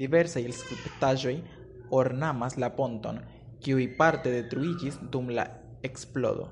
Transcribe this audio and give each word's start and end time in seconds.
Diversaj 0.00 0.40
skulptaĵoj 0.56 1.32
ornamas 2.00 2.58
la 2.64 2.70
ponton, 2.80 3.22
kiuj 3.66 3.88
parte 4.02 4.36
detruiĝis 4.38 5.04
dum 5.16 5.36
la 5.40 5.50
eksplodo. 5.90 6.48